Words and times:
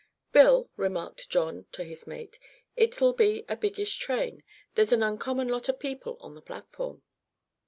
"Bill," 0.31 0.67
remarked 0.77 1.29
John 1.29 1.67
to 1.73 1.83
his 1.83 2.07
mate, 2.07 2.39
"it'll 2.75 3.13
be 3.13 3.45
a 3.47 3.55
biggish 3.55 3.97
train. 3.97 4.41
There's 4.73 4.91
an 4.91 5.03
uncommon 5.03 5.47
lot 5.49 5.69
o' 5.69 5.73
people 5.73 6.17
on 6.21 6.33
the 6.33 6.41
platform." 6.41 7.03